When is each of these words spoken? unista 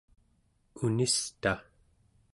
unista 0.87 1.53